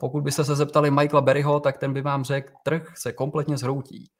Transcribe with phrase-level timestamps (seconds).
[0.00, 4.10] pokud byste se zeptali Michaela Berryho, tak ten by vám řekl, trh se kompletně zhroutí.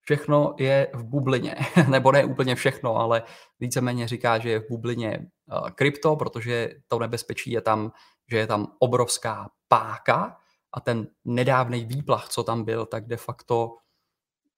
[0.00, 1.54] Všechno je v bublině,
[1.88, 3.22] nebo ne úplně všechno, ale
[3.60, 5.18] víceméně říká, že je v bublině
[5.52, 7.92] uh, krypto, protože to nebezpečí je tam,
[8.30, 10.36] že je tam obrovská páka
[10.72, 13.76] a ten nedávný výplach, co tam byl, tak de facto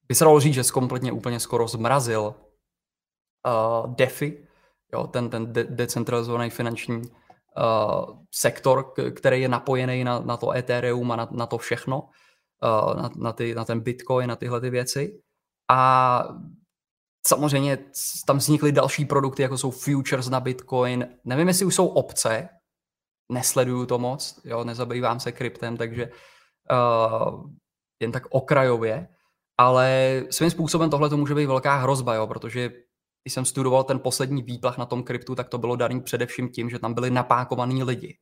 [0.08, 2.34] by se dalo říct, že kompletně úplně skoro zmrazil
[3.46, 4.46] uh, DeFi,
[4.92, 7.02] jo, ten, ten de- decentralizovaný finanční
[7.60, 13.02] uh, sektor, který je napojený na, na to Ethereum a na, na to všechno, uh,
[13.02, 15.20] na, na, ty, na ten Bitcoin, na tyhle ty věci.
[15.70, 16.22] A
[17.26, 17.78] samozřejmě
[18.26, 21.08] tam vznikly další produkty, jako jsou futures na Bitcoin.
[21.24, 22.48] Nevím, jestli už jsou obce,
[23.32, 26.10] nesleduju to moc, jo, nezabývám se kryptem, takže
[26.70, 27.50] uh,
[28.02, 29.08] jen tak okrajově,
[29.58, 32.70] ale svým způsobem tohle to může být velká hrozba, jo, protože
[33.30, 36.70] když jsem studoval ten poslední výplach na tom kryptu, tak to bylo daný především tím,
[36.70, 38.18] že tam byli napákovaní lidi.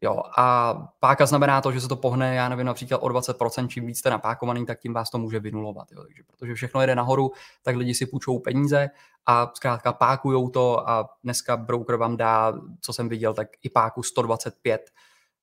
[0.00, 3.86] Jo, a páka znamená to, že se to pohne, já nevím, například o 20%, čím
[3.86, 5.92] víc jste napákovaný, tak tím vás to může vynulovat.
[5.92, 6.02] Jo.
[6.02, 7.30] Takže protože všechno jede nahoru,
[7.62, 8.88] tak lidi si půjčou peníze
[9.26, 14.02] a zkrátka pákujou to a dneska broker vám dá, co jsem viděl, tak i páku
[14.02, 14.90] 125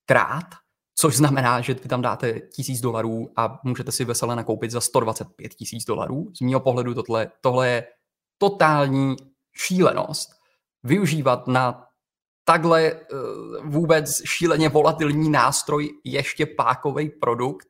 [0.05, 0.45] krát,
[0.95, 5.53] což znamená, že vy tam dáte tisíc dolarů a můžete si veselé nakoupit za 125
[5.53, 6.31] tisíc dolarů.
[6.37, 7.87] Z mého pohledu tohle, tohle je
[8.37, 9.15] totální
[9.55, 10.29] šílenost.
[10.83, 11.85] Využívat na
[12.45, 17.67] takhle uh, vůbec šíleně volatilní nástroj ještě pákový produkt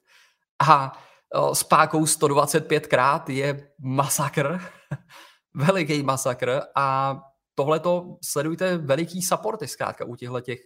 [0.68, 0.92] a
[1.36, 4.62] uh, s pákou 125 krát je masakr,
[5.56, 7.18] veliký masakr a
[7.56, 10.60] tohle to sledujte veliký supporty zkrátka u těchto těch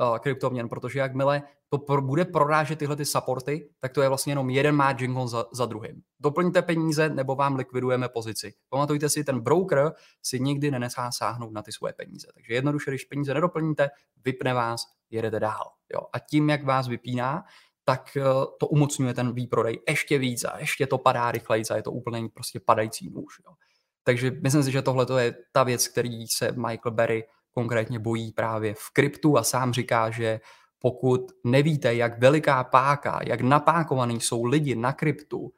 [0.00, 4.30] uh, kryptoměn, protože jakmile to pro, bude prorážet tyhle ty supporty, tak to je vlastně
[4.30, 6.02] jenom jeden margin call za, za druhým.
[6.20, 8.54] Doplňte peníze nebo vám likvidujeme pozici.
[8.68, 9.92] Pamatujte si, ten broker
[10.22, 12.26] si nikdy nenechá sáhnout na ty svoje peníze.
[12.34, 13.90] Takže jednoduše, když peníze nedoplníte,
[14.24, 15.72] vypne vás, jedete dál.
[15.94, 16.00] Jo.
[16.12, 17.44] A tím, jak vás vypíná,
[17.84, 21.82] tak uh, to umocňuje ten výprodej ještě víc a ještě to padá rychleji a je
[21.82, 23.34] to úplně prostě padající nůž.
[23.46, 23.54] Jo.
[24.04, 27.24] Takže myslím si, že tohle je ta věc, který se Michael Berry
[27.54, 30.40] konkrétně bojí právě v kryptu a sám říká, že
[30.78, 35.52] pokud nevíte, jak veliká páka, jak napákovaný jsou lidi na kryptu,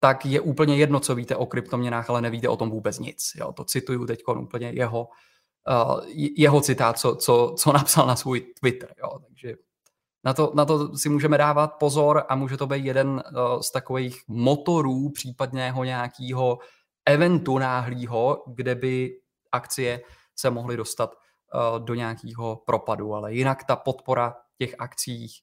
[0.00, 3.32] tak je úplně jedno, co víte o kryptoměnách, ale nevíte o tom vůbec nic.
[3.36, 5.08] Jo, to cituju teď úplně jeho,
[5.68, 6.00] uh,
[6.36, 8.94] jeho citát, co, co, co napsal na svůj Twitter.
[8.98, 9.18] Jo.
[9.26, 9.54] Takže
[10.24, 13.70] na to, na to si můžeme dávat pozor a může to být jeden uh, z
[13.70, 16.58] takových motorů případného nějakého
[17.06, 19.10] eventu náhlýho, kde by
[19.52, 20.00] akcie
[20.36, 21.14] se mohly dostat
[21.78, 25.40] do nějakého propadu, ale jinak ta podpora těch akcích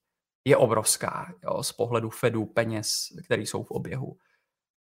[0.48, 4.18] je obrovská jo, z pohledu Fedu, peněz, které jsou v oběhu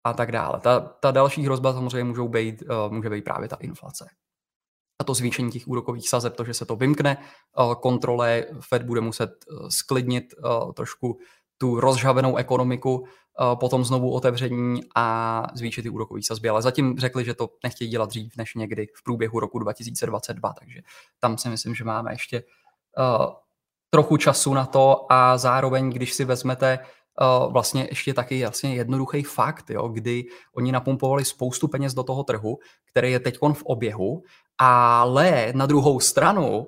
[0.03, 0.59] a tak dále.
[0.59, 4.09] Ta, ta další hrozba samozřejmě můžou být, uh, může být právě ta inflace.
[5.01, 7.17] A to zvýšení těch úrokových sazeb, to, že se to vymkne
[7.57, 9.29] uh, kontrole, Fed bude muset
[9.69, 10.33] sklidnit
[10.75, 11.19] trošku
[11.57, 13.07] tu rozžhavenou ekonomiku,
[13.55, 16.49] potom znovu otevření a zvýšit ty úrokové sazby.
[16.49, 20.79] Ale zatím řekli, že to nechtějí dělat dřív než někdy v průběhu roku 2022, takže
[21.19, 22.43] tam si myslím, že máme ještě
[22.97, 23.25] uh,
[23.89, 29.23] trochu času na to a zároveň, když si vezmete uh, vlastně ještě taky jasně jednoduchý
[29.23, 30.23] fakt, jo, kdy
[30.55, 32.57] oni napumpovali spoustu peněz do toho trhu,
[32.91, 34.23] který je teď v oběhu,
[34.57, 36.67] ale na druhou stranu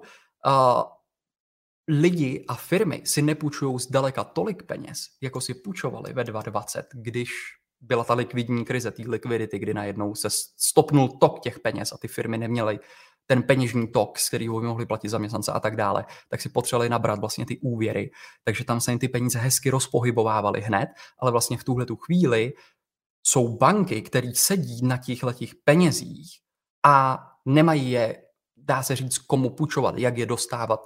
[1.87, 7.29] lidi a firmy si nepůjčují zdaleka tolik peněz, jako si půjčovali ve 2020, když
[7.81, 12.07] byla ta likvidní krize, té likvidity, kdy najednou se stopnul tok těch peněz a ty
[12.07, 12.79] firmy neměly
[13.27, 16.89] ten peněžní tok, z kterého by mohli platit zaměstnance a tak dále, tak si potřebovali
[16.89, 18.11] nabrat vlastně ty úvěry.
[18.43, 22.53] Takže tam se jim ty peníze hezky rozpohybovávaly hned, ale vlastně v tuhle tu chvíli
[23.23, 26.39] jsou banky, které sedí na těchto těch penězích
[26.85, 28.23] a nemají je,
[28.57, 30.85] dá se říct, komu půjčovat, jak je dostávat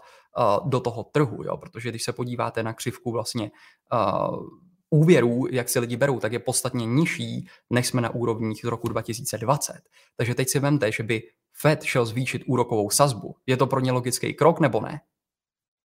[0.65, 1.57] do toho trhu, jo?
[1.57, 3.51] protože když se podíváte na křivku vlastně
[3.93, 4.47] uh,
[4.89, 8.87] úvěrů, jak si lidi berou, tak je podstatně nižší, než jsme na úrovních z roku
[8.87, 9.81] 2020.
[10.15, 11.23] Takže teď si vemte, že by
[11.53, 13.35] Fed šel zvýšit úrokovou sazbu.
[13.45, 15.01] Je to pro ně logický krok nebo ne?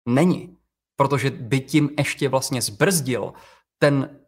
[0.05, 0.57] Není.
[0.95, 3.33] Protože by tím ještě vlastně zbrzdil
[3.77, 4.19] ten,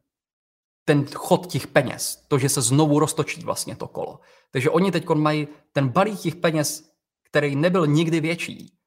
[0.85, 2.25] ten chod těch peněz.
[2.27, 4.19] To, že se znovu roztočí vlastně to kolo.
[4.51, 6.91] Takže oni teď mají ten balík těch peněz,
[7.29, 8.80] který nebyl nikdy větší.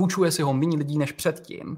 [0.00, 1.76] Půjčuje si ho méně lidí než předtím.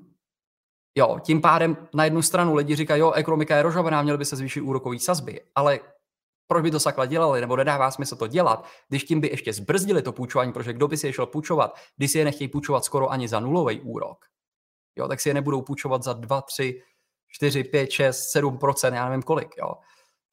[0.99, 4.37] Jo, tím pádem na jednu stranu lidi říkají, jo, ekonomika je rožovaná, měly by se
[4.37, 5.81] zvýšit úrokové sazby, ale
[6.47, 10.03] proč by to sakla dělali, nebo nedává smysl to dělat, když tím by ještě zbrzdili
[10.03, 13.11] to půjčování, protože kdo by si je šel půjčovat, když si je nechtějí půjčovat skoro
[13.11, 14.25] ani za nulový úrok,
[14.97, 16.83] jo, tak si je nebudou půjčovat za 2, 3,
[17.29, 19.75] 4, 5, 6, 7% já nevím kolik, jo.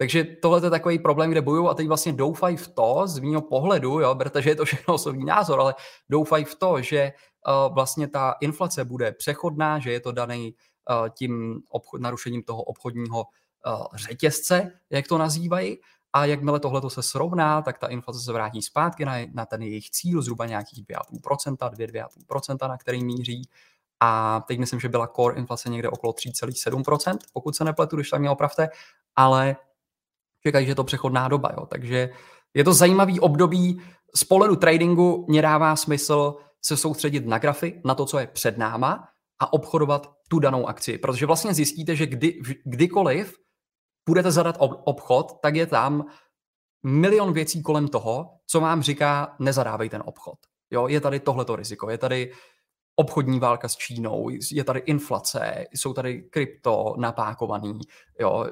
[0.01, 3.41] Takže tohle je takový problém, kde bojují a teď vlastně doufají v to, z mého
[3.41, 5.75] pohledu, jo, berte, že je to všechno osobní názor, ale
[6.09, 7.13] doufají v to, že
[7.47, 10.55] uh, vlastně ta inflace bude přechodná, že je to daný
[11.17, 13.25] tím obchod, narušením toho obchodního
[13.93, 15.77] řetězce, jak to nazývají.
[16.13, 19.89] A jakmile tohle se srovná, tak ta inflace se vrátí zpátky na, na ten jejich
[19.89, 23.49] cíl, zhruba nějakých 2,5%, 2-2,5%, na který míří.
[23.99, 28.19] A teď myslím, že byla core inflace někde okolo 3,7%, pokud se nepletu, když tam
[28.19, 28.69] mě opravte,
[29.15, 29.55] ale
[30.43, 31.51] čekají, že je to přechodná doba.
[31.57, 31.65] Jo.
[31.65, 32.09] Takže
[32.53, 33.81] je to zajímavý období.
[34.15, 38.57] Z pohledu tradingu mě dává smysl se soustředit na grafy, na to, co je před
[38.57, 39.07] náma
[39.41, 40.97] a obchodovat tu danou akci.
[40.97, 43.35] Protože vlastně zjistíte, že kdy, kdykoliv
[44.09, 46.05] budete zadat obchod, tak je tam
[46.83, 50.37] milion věcí kolem toho, co vám říká, nezadávej ten obchod.
[50.71, 52.31] Jo, je tady tohleto riziko, je tady
[52.95, 57.79] obchodní válka s Čínou, je tady inflace, jsou tady krypto napákovaný,
[58.19, 58.45] jo,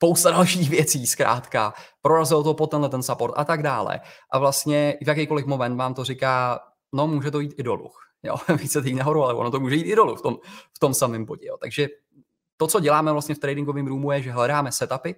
[0.00, 4.00] spousta dalších věcí, zkrátka, prorazil to po tenhle ten support a tak dále.
[4.32, 6.60] A vlastně v jakýkoliv moment vám to říká,
[6.92, 7.90] no může to jít i dolů.
[8.22, 10.38] Jo, více jít nahoru, ale ono to může jít i dolů v tom,
[10.76, 11.46] v tom samém bodě.
[11.46, 11.56] Jo.
[11.60, 11.88] Takže
[12.56, 15.14] to, co děláme vlastně v tradingovém roomu, je, že hledáme setupy,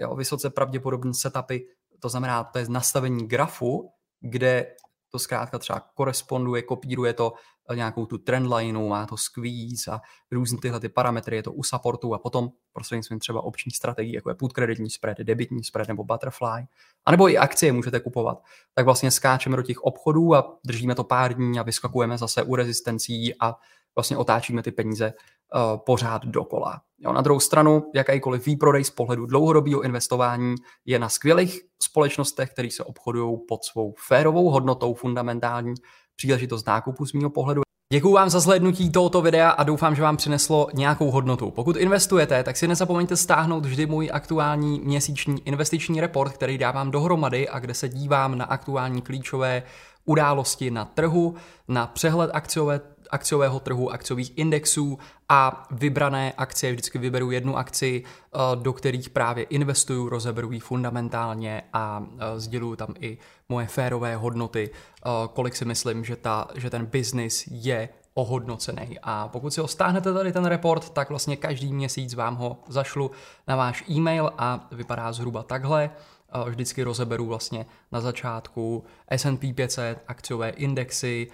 [0.00, 1.58] jo, vysoce pravděpodobné setupy,
[2.00, 4.74] to znamená, to je nastavení grafu, kde
[5.10, 7.32] to zkrátka třeba koresponduje, kopíruje to
[7.74, 10.00] nějakou tu trendlineu, má to squeeze a
[10.32, 14.28] různé tyhle ty parametry, je to u supportu a potom prostřednictvím třeba opční strategie, jako
[14.28, 16.64] je put kreditní spread, debitní spread nebo butterfly,
[17.06, 18.42] anebo i akcie můžete kupovat,
[18.74, 22.54] tak vlastně skáčeme do těch obchodů a držíme to pár dní a vyskakujeme zase u
[22.54, 23.54] rezistencí a
[23.96, 25.12] vlastně otáčíme ty peníze
[25.54, 26.80] uh, pořád dokola.
[26.98, 30.54] Jo, na druhou stranu, jakýkoliv výprodej z pohledu dlouhodobého investování
[30.84, 35.74] je na skvělých společnostech, které se obchodují pod svou férovou hodnotou fundamentální
[36.18, 37.62] příležitost nákupu z mého pohledu.
[37.92, 41.50] Děkuji vám za zhlédnutí tohoto videa a doufám, že vám přineslo nějakou hodnotu.
[41.50, 47.48] Pokud investujete, tak si nezapomeňte stáhnout vždy můj aktuální měsíční investiční report, který dávám dohromady
[47.48, 49.62] a kde se dívám na aktuální klíčové
[50.04, 51.34] události na trhu,
[51.68, 52.80] na přehled akciové
[53.10, 56.72] akciového trhu, akciových indexů a vybrané akcie.
[56.72, 62.76] Vždycky vyberu jednu akci, eh, do kterých právě investuju, rozeberu ji fundamentálně a eh, sděluju
[62.76, 63.18] tam i
[63.48, 68.98] moje férové hodnoty, eh, kolik si myslím, že, ta, že ten biznis je ohodnocený.
[69.02, 73.10] A pokud si ho stáhnete tady ten report, tak vlastně každý měsíc vám ho zašlu
[73.48, 75.90] na váš e-mail a vypadá zhruba takhle.
[76.44, 81.28] Vždycky rozeberu vlastně na začátku S&P 500, akciové indexy,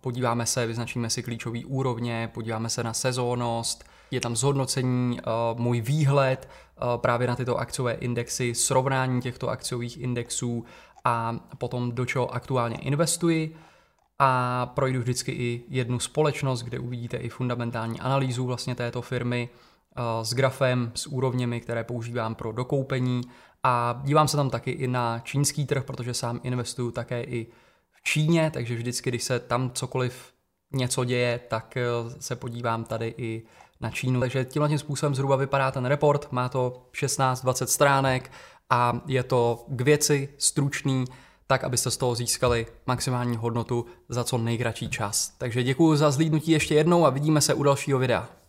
[0.00, 5.20] podíváme se, vyznačíme si klíčové úrovně, podíváme se na sezónnost, je tam zhodnocení,
[5.54, 6.48] můj výhled
[6.96, 10.64] právě na tyto akciové indexy, srovnání těchto akciových indexů
[11.04, 13.56] a potom do čeho aktuálně investuji.
[14.22, 19.48] A projdu vždycky i jednu společnost, kde uvidíte i fundamentální analýzu vlastně této firmy
[20.22, 23.20] s grafem, s úrovněmi, které používám pro dokoupení.
[23.62, 27.46] A dívám se tam taky i na čínský trh, protože sám investuju také i
[28.02, 30.32] Číně, takže vždycky, když se tam cokoliv
[30.72, 31.82] něco děje, tak eh,
[32.20, 33.42] se podívám tady i
[33.80, 34.20] na Čínu.
[34.20, 38.32] Takže tímhle tím způsobem zhruba vypadá ten report, má to 16-20 stránek
[38.70, 41.04] a je to k věci, stručný,
[41.46, 45.32] tak abyste z toho získali maximální hodnotu za co nejkratší čas.
[45.38, 48.39] Takže děkuji za zlídnutí ještě jednou a vidíme se u dalšího videa.